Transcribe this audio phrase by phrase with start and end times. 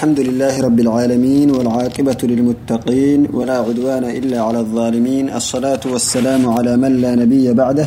[0.00, 5.24] الحمد لله رب العالمين والعاقبة للمتقين ولا عدوان إلا على الظالمين.
[5.40, 7.86] الصلاة والسلام على من لا نبي بعده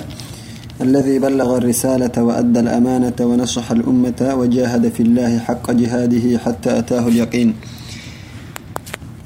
[0.82, 7.50] الذي بلغ الرسالة وأدى الأمانة ونصح الأمة وجاهد في الله حق جهاده حتى أتاه اليقين.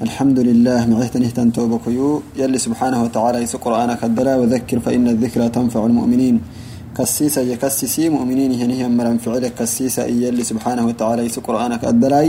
[0.06, 0.80] الحمد لله.
[0.92, 6.36] معيتنه تنتوبكيو يلي سبحانه وتعالى يسو قرآنك الدلا وذكر فإن الذكرى تنفع المؤمنين.
[6.96, 9.52] كسيسة يكسسي مؤمنين هنيه مرن فعلك.
[9.60, 12.28] كسيسة يلي سبحانه وتعالى يسو قرآنك الدلاي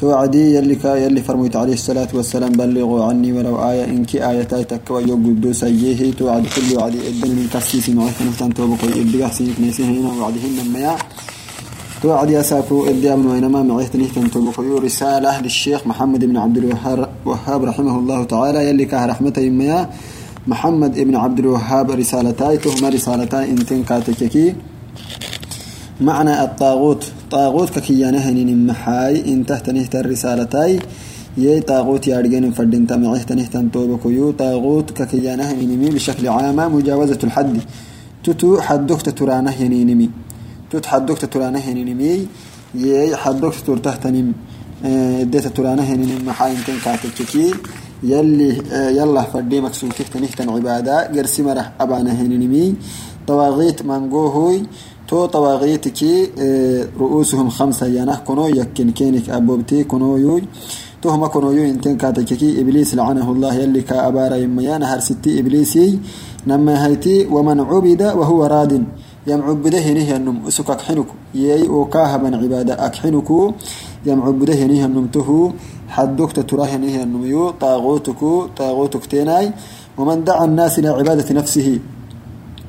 [0.00, 5.02] توعدي يلي كا يلي فرميت عليه الصلاة والسلام بلغوا عني ولو آية إنك آيتاي تكوى
[5.02, 10.56] يوجدو سيه توعد كل وعدي إدن من كسيسي معيتنه تنتوبكيو إبقى سينك نيسيه هنا وعدهن
[10.74, 10.96] مياه
[12.02, 17.60] توعد يا سافو إدي أمن وإنما معيت نهتن تبقيو رسالة للشيخ محمد بن عبد الوهاب
[17.70, 19.90] رحمه الله تعالى يلي كاه رحمته يميا
[20.46, 24.54] محمد بن عبد الوهاب رسالتاي تهما رسالتاي انتن كاتككي
[26.00, 27.04] معنى الطاغوت.
[27.30, 30.80] طاغوت ككيانة نين محاي انته نهت الرسالتاي
[31.36, 37.60] يي طاغوت يارجن فردنت معيت نهتن توبكيو طاغوت ككيانة نينمي بشكل عام مجاوزة الحد.
[38.24, 40.10] تتو حدك تترانه ينينمي
[40.70, 42.26] توت حدوك تترانه هنينمي
[42.74, 44.32] يي حدوك تور تحتنم
[45.32, 47.54] ديت ترانه هنينم محاين كن كاتككي
[48.02, 51.06] يلي يلا فردي مكسون كيف تنهتن عبادة.
[51.06, 52.74] قرسي مرح أبانا هنينمي
[53.26, 54.62] طواغيت منقوهوي
[55.08, 56.30] تو طواغيتكي
[57.00, 60.42] رؤوسهم خمسة يانه كنو يكن كينك أبوبتي كنو يوي.
[61.02, 61.70] تهما كنو يوي.
[61.70, 63.54] انتن كاتككي إبليس لعنه الله.
[63.54, 65.98] يلي كأبارا يميان هر ستي إبليسي.
[66.46, 68.84] نما هيتي ومن عبد وهو راد.
[69.26, 72.86] يمعبده هنيه النم اسك أكحنك يي وكاهبا عبادة.
[72.86, 73.28] أكحنك
[74.06, 75.52] يمعبده هنيه النم تهو.
[75.88, 78.20] حدك تتراه هنيه النم يو طاغوتك
[78.56, 79.52] طاغوتك تيناي
[79.98, 81.80] ومن دعا الناس إلى عبادة نفسه.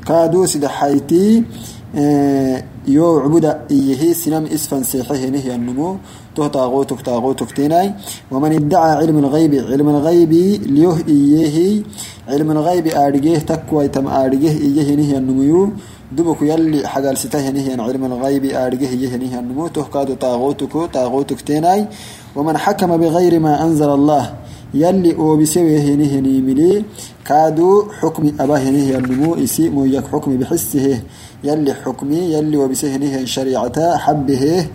[0.08, 1.44] كادو سدحيتي
[2.88, 5.98] يو عبد إيه سنم إسفن سيحه هنيه النمو.
[6.38, 7.94] تو طاغوتك طاغوتك تيناي.
[8.32, 10.32] ومن ادعى علم الغيب علم الغيب
[10.76, 11.84] ليه إيه
[12.28, 15.70] علم الغيب آرجيه تكوى تم آرجيه إيه هنيه النمو
[16.11, 21.88] دبك يلي حقال ستهنه عن علم الغيب آرجه يهنه النمو تهكاد طاغوتك طاغوتك تيناي.
[22.36, 24.23] ومن حكم بغير ما أنزل الله
[24.73, 26.86] يلي أو بسوي هنه نيملي
[27.26, 31.02] كادو حكم أباه هنه النمو إسي مويك حكم بحسه.
[31.44, 34.67] يلي حكمي يلي وبسهنه شريعته حبه.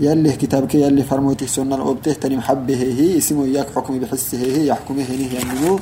[0.00, 5.02] يلي كتابك يلي فرموته سنة الأبته تنم حبه هي اسمه ياك حكم بحسه هي يحكمه
[5.02, 5.78] هنه النمو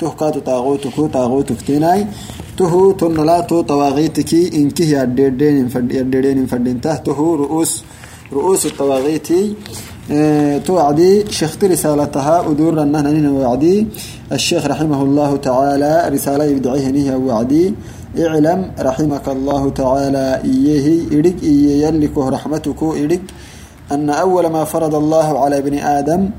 [0.00, 2.06] تهكاد طاغوتك طاغوتك تيناي
[2.58, 7.84] تهو تن لا تو طواغيتك إنك يردين يردين فردينته تهو رؤوس
[8.32, 9.28] رؤوس الطواغيت.
[10.10, 13.86] آه توعدي شيخ رسالتها أدور أننا وعدي
[14.32, 17.74] الشيخ رحمه الله تعالى رسالة يبدعيه نهي وعدي.
[18.18, 20.86] اعلم رحمك الله تعالى إيه
[21.18, 23.20] إرق إيه يلكه رحمتك إرق.
[23.94, 26.30] أن أول ما فرض الله على ابن آدم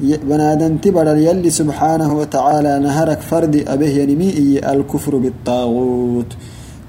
[0.00, 6.30] بنادن تبر يلي سبحانه وتعالى نهرك فرد أبيه ينمي الكفر بالطاغوت.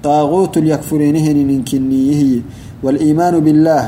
[0.04, 2.42] طاغوت اليكفرينه ننكنيه.
[2.84, 3.84] والإيمان بالله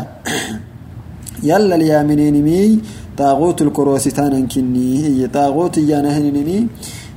[1.50, 2.80] يلا اليامنين مي
[3.18, 6.68] طاغوت الكروستان ننكنيه طاغوت يانهنني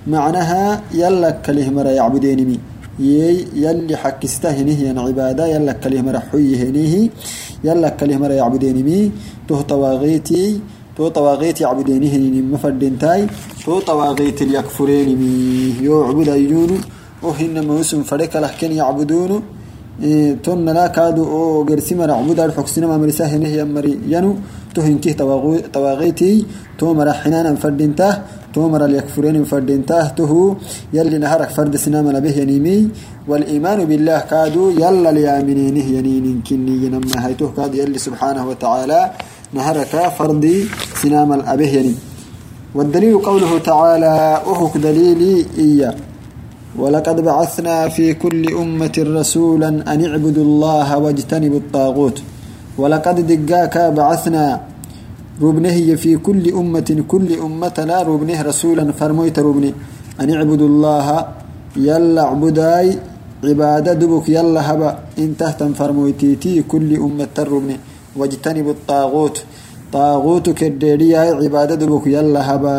[0.06, 2.58] معناها يلا كله مرا يعبدين مي
[2.98, 7.10] يي يلي حكسته ين عبادة يلا كله مرا حيه
[7.64, 9.10] يلا كله مرا يعبدين مي
[9.48, 10.60] تو طواغيتي
[10.96, 12.14] تو طواغيت يعبدينه
[12.52, 13.26] مفردنتاي
[13.64, 15.84] تو طواغيت اليكفرين مي.
[15.86, 16.80] يو عبد أيجون
[17.22, 19.42] وهن موسم فريق لكن يعبدون
[20.02, 24.36] إيه تون لا كادو أو غرسي مر عبد الحكسنا ما مرساه هي مري ينو.
[24.74, 25.12] تو هنكي
[25.74, 26.44] طواغيتي
[26.78, 30.54] تو مر حنانا فردنته تو مر اليكفرين فردنته تو
[30.96, 32.88] يلي نهرك فرد سنام به ينيمي
[33.28, 39.00] والإيمان بالله كادو يلا ليامنين ينين كني ينما هيتوه كادو يلي سبحانه وتعالى
[39.56, 40.56] نهرك فردي
[41.02, 41.94] سنام الأبه يعني
[42.74, 44.14] والدليل قوله تعالى
[44.46, 45.90] أهك دليلي إيا
[46.78, 52.18] ولقد بعثنا في كل أمة رسولا أن اعبدوا الله واجتنبوا الطاغوت.
[52.78, 54.60] ولقد دقاك بعثنا
[55.42, 58.92] ربنه في كل أمة كل أمة لا ربنه رسولا.
[58.92, 59.74] فرميت ربني
[60.20, 61.28] أن اعبدوا الله
[61.76, 62.98] يلا عبداي
[63.44, 67.76] عبادة دبك يلا هبا إن تهتم فرميتيتي كل أمة ربني
[68.16, 69.44] واجتنبوا الطاغوت.
[69.92, 72.76] طاغوت كديريا عبادة دبك يلا هبا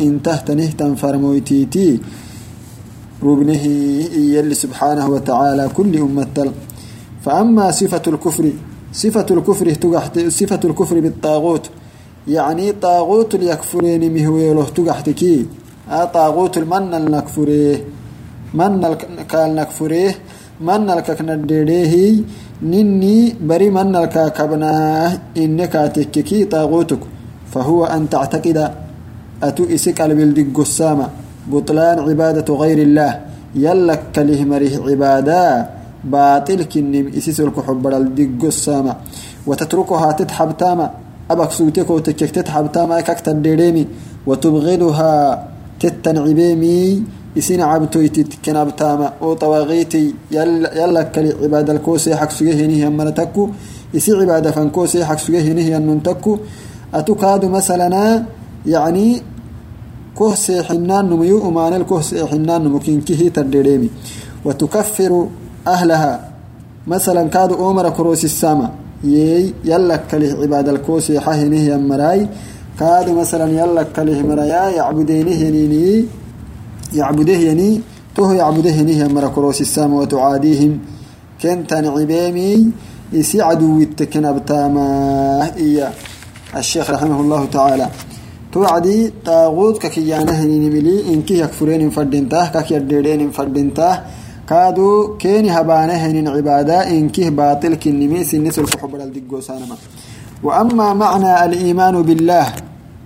[0.00, 2.00] إن تهتنه تنفرمويتيتي
[3.22, 3.64] ربنه
[4.34, 6.52] يلي سبحانه وتعالى كل أمة.
[7.24, 8.52] فأما صفة الكفر
[8.92, 9.66] صفة الكفر
[10.28, 11.70] صفة الكفر بالطاغوت.
[12.36, 15.36] يعني طاغوت اليكفرين مهويله تقحتكي.
[15.90, 17.76] آه طاغوت المن النكفريه
[18.54, 18.72] من
[19.30, 20.12] كال نكفريه
[20.60, 22.22] من الككنديريه
[22.62, 23.16] نني
[23.48, 27.02] بري من الكاكبناه إنك تككي طاغوتك.
[27.52, 28.58] فهو أن تعتقد
[29.42, 31.06] أتو إسك بالدق السامة
[31.50, 33.20] بطلان عبادة غير الله
[33.54, 35.40] يلك كله مريه عبادة
[36.04, 38.92] باطل كنم إسيس الكحب الدق السامة
[39.46, 40.86] وتتركها تتحب تاما
[41.30, 43.86] أبك سوتك وتكك تتحب تاما كك تدريمي
[44.26, 45.10] وتبغضها
[45.80, 47.02] تتنعبيمي
[47.38, 53.48] إسين عبتو يتكناب تاما أو طواغيتي يلا, يلا كلي عبادة الكوسي حق سجهني هم تكو.
[53.96, 56.38] إسي عبادة فانكوسي حق سجهني هم تكو.
[56.94, 58.24] أتكاد مثلا
[58.66, 59.22] يعني
[60.18, 63.90] كه سيحنان نميو أمان الكه سيحنان نمكين كه تدريمي
[64.44, 65.12] وتكفر
[65.66, 66.30] أهلها.
[66.86, 68.70] مثلا كاد أمر كروس السما
[69.04, 72.28] يي يلا كله عباد الكوسي حهنه يمراي
[72.78, 76.04] كاد مثلا يلا كله مرايا يعبدينه ينيني
[76.94, 77.80] يعبده يني
[78.14, 80.78] تو يعبده يني يمر كروس السما وتعاديهم.
[81.42, 82.70] كنت نعبيمي
[83.12, 85.92] يسي عدو التكنب تاما إيا.
[86.56, 87.88] الشيخ رحمه الله تعالى.
[88.52, 93.92] توعدي طاغوت ككيانه نملي إنك يكفرين فردنته كك يديرين فردنته
[94.50, 99.76] kaaduu keeni habaanahenin cibaadaainkih baailkinimi isinni solkaxubadhal diggoosaanama
[100.46, 102.48] wa amaa macnaa aliimaanu billaah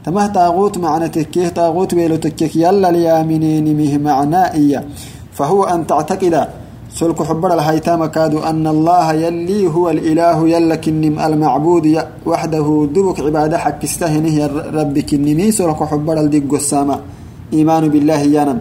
[0.04, 4.80] tamah taaquut macna tekkeeh taaquut weelo tekkek yallal yaamineeniimih macnaa iya.
[5.34, 6.42] Fahuwa an tactaqida.
[6.94, 11.86] Solkaxubadhal haytama kaadu ana allaha yallii huwa alilaahu yalla kinnim almacbuud
[12.24, 15.50] waxdahu dubuk cibaada xakkista henih rabbi kinnimii
[17.52, 18.60] iimaanu billaahi yaanam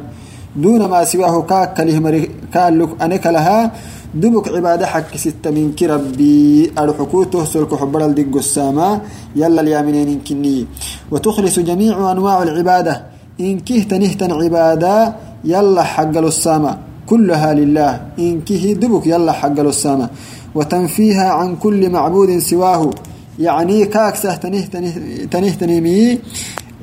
[0.55, 3.71] دون ما سواه كاك كله كالك أنك لها
[4.13, 6.71] دبك عبادة حق ستة من ربي.
[6.77, 9.01] الحكوته سلك حبر الدق السامة.
[9.35, 10.67] يلا اليامنين كني
[11.11, 13.03] وتخلص جميع أنواع العبادة.
[13.39, 16.77] إن كهت نهتن عبادة يلا حق السامة.
[17.09, 18.01] كلها لله.
[18.19, 20.09] إن كه دبك يلا حق السامة.
[20.55, 22.91] وتنفيها عن كل معبود سواه.
[23.39, 24.93] يعني كاكسه تنه تنه
[25.31, 26.19] تنه تنمي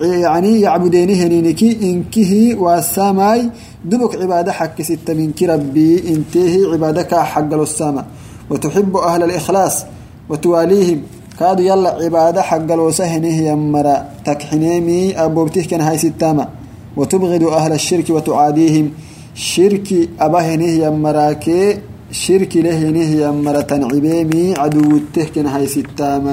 [0.00, 3.50] يعني يعبدينه نينكي إنكه والساماي
[3.84, 8.04] دبك عبادة حق ستة من ربي إنتهي عبادك حق السامة
[8.50, 9.84] وتحب أهل الإخلاص
[10.28, 11.02] وتواليهم.
[11.40, 14.08] كادوا يلا عبادة حق الوسهنه يمرا.
[14.24, 16.48] تكحنيمي أبو بتهكن هاي ستامة
[16.96, 18.90] وتبغض أهل الشرك وتعاديهم.
[19.34, 21.78] شركي أبهنه يمراكي
[22.12, 23.60] شركي لهنه يمرا.
[23.60, 26.30] تنعبيمي عدو التهكن هاي ستامة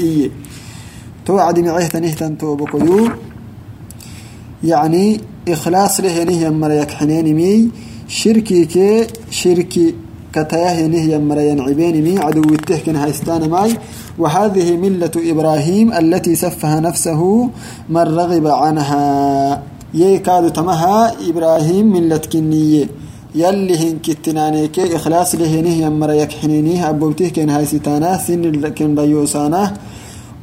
[0.00, 0.30] إيه.
[1.26, 3.08] توعد معيه تنهتن توبكيو
[4.64, 7.70] يعني إخلاص لهنه يمرا يكحنين مي
[8.08, 9.94] شركي كي شركي
[10.32, 13.76] كتاه نه يمرا ينعبين مي عدو التهكن هاي ستان ماي.
[14.18, 17.50] وهذه ملة إبراهيم التي سفها نفسه
[17.88, 19.62] من رغب عنها.
[19.94, 22.88] يكاد تمها إبراهيم ملة كنية.
[23.34, 29.72] يلي هن كتنانيك إخلاص لهنه يمرا يكحنينيه أبوته كان هاي ستانا سن كن ريوسانه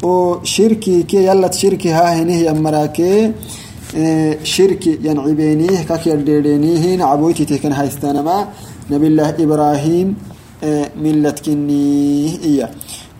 [0.03, 3.31] وشركي كي يلا شركي ها هنه يمرا كي
[4.43, 8.47] شركي ينعبينيه كاك يردينيه نعبوتي تكن هاي ستانا ما
[8.91, 10.15] نبي الله إبراهيم
[11.03, 12.69] ملة كنيه إياه.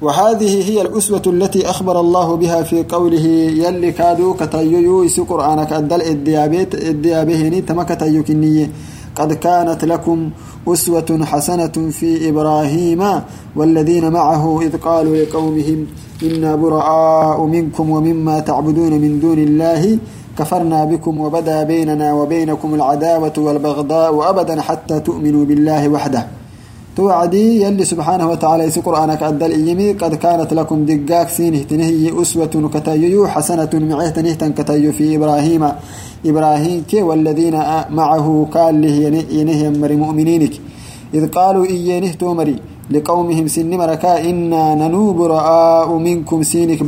[0.01, 3.25] وهذه هي الأسوة التي أخبر الله بها في قوله
[3.63, 8.71] يلي كادو كتايو يسو قرآنك أدل الديابيت الديابهني تما كتايو كنية.
[9.15, 10.29] قد كانت لكم
[10.67, 13.21] أسوة حسنة في إبراهيم
[13.55, 15.87] والذين معه إذ قالوا لقومهم
[16.23, 19.97] إنا براء منكم ومما تعبدون من دون الله
[20.37, 26.27] كفرنا بكم وبدا بيننا وبينكم العداوة والبغضاء أبدا حتى تؤمنوا بالله وحده.
[26.95, 32.69] توعدي يلي سبحانه وتعالى يسي قرآنك أدل إيمي قد كانت لكم دقاك سينه تنهي أسوة
[32.73, 35.63] كتايو حسنة معيه تنهتن كتايو في إبراهيم.
[36.25, 37.55] إبراهيم كي والذين
[37.99, 38.95] معه قال له
[39.39, 40.53] ينهي مر مؤمنينك.
[41.13, 42.55] إذ قالوا إيانه تومري
[42.91, 46.83] لقومهم سن مركا إنا ننو براء منكم سينك.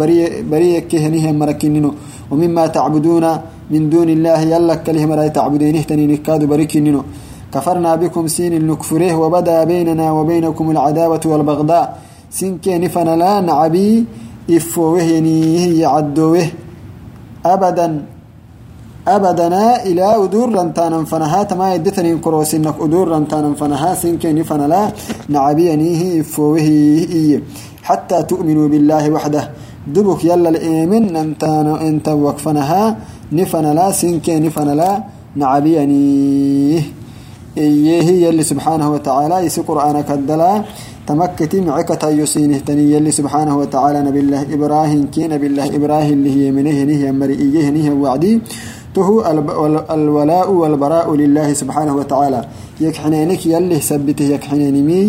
[0.52, 1.92] بريك كهنه مركننو
[2.32, 3.26] ومما تعبدون
[3.72, 7.02] من دون الله يلك كله مرأي تعبدينه تنينك كادو بركننو
[7.54, 11.98] كفرنا بكم سين النكفره وبدا بيننا وبينكم العداوة والبغضاء.
[12.32, 14.06] سين كين فنلا نعبي
[14.52, 15.02] إفوه
[15.84, 16.46] يعدوه
[17.46, 17.88] أبدا
[19.08, 23.94] أبدنا إلى أدور رنتانا فنها تما يدتني كروس إنك أدور رنتانا فنها.
[23.94, 24.92] سين كين فنلا
[25.30, 26.68] نعبي أنيه إفوه
[27.84, 29.44] حتى تؤمنوا بالله وحده.
[29.88, 32.98] دبك يلا الإيمن أنتانا أنت وكفنها
[33.32, 35.04] نفنلا سين كين نفنلا
[35.36, 36.82] نعبي أنيه
[37.58, 40.64] إيه يلي سبحانه وتعالى يسي قرآنك الدلا
[41.08, 46.32] تمكتي معك تيسينه تني يلي سبحانه وتعالى نبي الله إبراهيم كي نبي الله إبراهيم اللي
[46.38, 48.42] هي منه نهي مرئية نهي وعدي.
[48.96, 49.16] تهو
[49.92, 52.42] الولاء والبراء لله سبحانه وتعالى.
[52.82, 55.02] يكحنينك يلي سبته يكحنيني مي.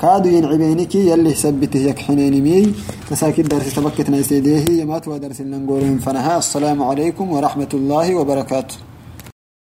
[0.00, 2.72] كادو ينعبينك يلي سبته يكحنين مي.
[3.10, 6.38] مساكين درس تبكتنا يسيديه يمات ودرس لنقولهم فنها.
[6.38, 8.87] السلام عليكم ورحمة الله وبركاته.